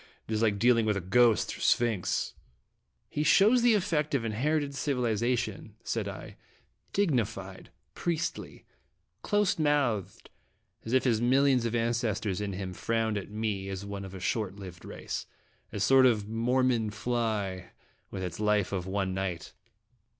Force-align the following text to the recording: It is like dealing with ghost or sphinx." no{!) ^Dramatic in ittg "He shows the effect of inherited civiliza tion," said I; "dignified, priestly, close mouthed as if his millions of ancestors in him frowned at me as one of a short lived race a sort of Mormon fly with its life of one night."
It 0.27 0.33
is 0.33 0.41
like 0.41 0.57
dealing 0.57 0.87
with 0.87 1.11
ghost 1.11 1.55
or 1.55 1.61
sphinx." 1.61 2.33
no{!) 2.33 2.33
^Dramatic 2.33 2.33
in 2.33 3.03
ittg 3.03 3.07
"He 3.17 3.23
shows 3.23 3.61
the 3.61 3.73
effect 3.75 4.15
of 4.15 4.25
inherited 4.25 4.71
civiliza 4.71 5.37
tion," 5.37 5.75
said 5.83 6.07
I; 6.07 6.37
"dignified, 6.91 7.69
priestly, 7.93 8.65
close 9.21 9.59
mouthed 9.59 10.31
as 10.83 10.93
if 10.93 11.03
his 11.03 11.21
millions 11.21 11.67
of 11.67 11.75
ancestors 11.75 12.41
in 12.41 12.53
him 12.53 12.73
frowned 12.73 13.15
at 13.19 13.29
me 13.29 13.69
as 13.69 13.85
one 13.85 14.03
of 14.03 14.15
a 14.15 14.19
short 14.19 14.55
lived 14.55 14.83
race 14.85 15.27
a 15.71 15.79
sort 15.79 16.07
of 16.07 16.27
Mormon 16.27 16.89
fly 16.89 17.69
with 18.09 18.23
its 18.23 18.39
life 18.39 18.71
of 18.71 18.87
one 18.87 19.13
night." 19.13 19.53